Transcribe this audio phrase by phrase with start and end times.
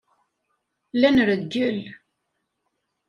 [0.93, 1.79] La nreggel.